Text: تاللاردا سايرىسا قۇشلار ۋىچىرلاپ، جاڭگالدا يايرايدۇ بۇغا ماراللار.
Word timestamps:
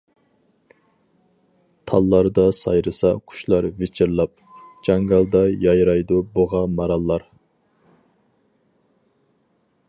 تاللاردا 1.91 2.45
سايرىسا 2.59 3.11
قۇشلار 3.33 3.67
ۋىچىرلاپ، 3.81 4.33
جاڭگالدا 4.89 5.43
يايرايدۇ 5.67 6.19
بۇغا 6.39 6.63
ماراللار. 6.81 7.29